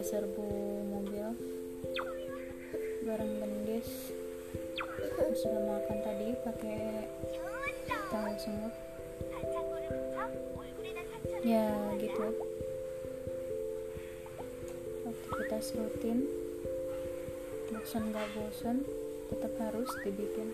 [0.00, 0.46] serbu
[0.90, 1.26] mobil.
[3.06, 4.10] Bareng gendis
[5.38, 7.06] sudah makan tadi pakai
[8.10, 8.74] tahu semut
[11.46, 11.70] ya
[12.02, 12.26] gitu.
[15.06, 16.18] Aktivitas rutin.
[17.70, 18.82] Bosan gak bosan
[19.30, 20.50] tetap harus dibikin.